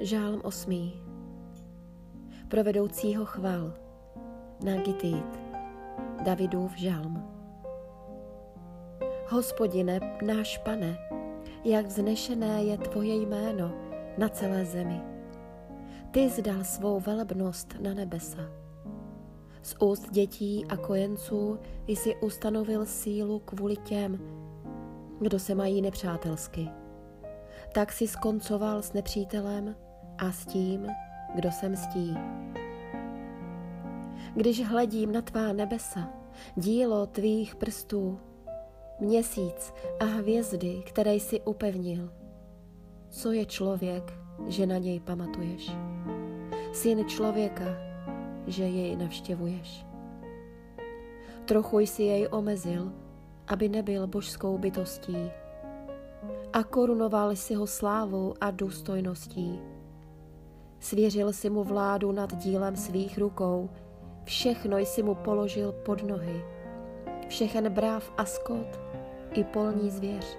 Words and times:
Žálm 0.00 0.40
osmý. 0.44 1.02
Pro 2.48 2.64
vedoucího 2.64 3.24
chval. 3.24 3.74
Na 4.64 4.76
Gitit. 4.76 5.40
Davidův 6.24 6.76
žálm. 6.76 7.24
Hospodine, 9.28 10.00
náš 10.22 10.58
pane, 10.58 10.98
jak 11.64 11.86
vznešené 11.86 12.62
je 12.62 12.78
tvoje 12.78 13.14
jméno 13.14 13.72
na 14.18 14.28
celé 14.28 14.64
zemi. 14.64 15.00
Ty 16.10 16.28
zdal 16.28 16.64
svou 16.64 17.00
velebnost 17.00 17.74
na 17.80 17.94
nebesa. 17.94 18.50
Z 19.62 19.74
úst 19.80 20.10
dětí 20.10 20.66
a 20.68 20.76
kojenců 20.76 21.58
jsi 21.86 22.16
ustanovil 22.16 22.86
sílu 22.86 23.38
kvůli 23.38 23.76
těm, 23.76 24.18
kdo 25.20 25.38
se 25.38 25.54
mají 25.54 25.82
nepřátelsky. 25.82 26.68
Tak 27.72 27.92
si 27.92 28.08
skoncoval 28.08 28.82
s 28.82 28.92
nepřítelem 28.92 29.76
a 30.20 30.32
s 30.32 30.46
tím, 30.46 30.86
kdo 31.34 31.52
se 31.52 31.68
mstí. 31.68 32.16
Když 34.34 34.66
hledím 34.66 35.12
na 35.12 35.22
tvá 35.22 35.52
nebesa, 35.52 36.08
dílo 36.56 37.06
tvých 37.06 37.56
prstů, 37.56 38.20
měsíc 39.00 39.74
a 40.00 40.04
hvězdy, 40.04 40.82
které 40.86 41.14
jsi 41.14 41.40
upevnil, 41.40 42.12
co 43.08 43.32
je 43.32 43.46
člověk, 43.46 44.12
že 44.46 44.66
na 44.66 44.78
něj 44.78 45.00
pamatuješ? 45.00 45.72
Syn 46.72 47.04
člověka, 47.08 47.64
že 48.46 48.64
jej 48.64 48.96
navštěvuješ. 48.96 49.86
Trochu 51.44 51.78
jsi 51.78 52.02
jej 52.02 52.28
omezil, 52.30 52.92
aby 53.46 53.68
nebyl 53.68 54.06
božskou 54.06 54.58
bytostí 54.58 55.30
a 56.52 56.64
korunoval 56.64 57.36
si 57.36 57.54
ho 57.54 57.66
slávou 57.66 58.34
a 58.40 58.50
důstojností. 58.50 59.60
Svěřil 60.80 61.32
si 61.32 61.50
mu 61.50 61.64
vládu 61.64 62.12
nad 62.12 62.34
dílem 62.36 62.76
svých 62.76 63.18
rukou, 63.18 63.70
všechno 64.24 64.78
jsi 64.78 65.02
mu 65.02 65.14
položil 65.14 65.72
pod 65.72 66.02
nohy, 66.02 66.44
všechen 67.28 67.72
bráv 67.72 68.12
a 68.16 68.24
skot 68.24 68.80
i 69.32 69.44
polní 69.44 69.90
zvěř, 69.90 70.38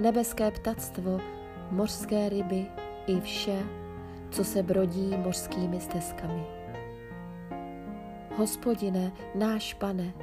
nebeské 0.00 0.50
ptactvo, 0.50 1.20
mořské 1.70 2.28
ryby 2.28 2.66
i 3.06 3.20
vše, 3.20 3.62
co 4.30 4.44
se 4.44 4.62
brodí 4.62 5.16
mořskými 5.16 5.80
stezkami. 5.80 6.46
Hospodine, 8.36 9.12
náš 9.34 9.74
pane, 9.74 10.14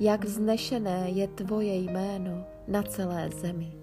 jak 0.00 0.24
vznešené 0.24 1.04
je 1.08 1.28
tvoje 1.28 1.74
jméno 1.74 2.44
na 2.68 2.82
celé 2.82 3.30
zemi. 3.30 3.81